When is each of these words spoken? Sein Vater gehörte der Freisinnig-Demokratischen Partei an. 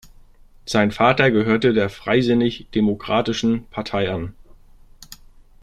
Sein 0.65 0.89
Vater 0.89 1.29
gehörte 1.29 1.73
der 1.73 1.87
Freisinnig-Demokratischen 1.87 3.65
Partei 3.67 4.09
an. 4.11 4.33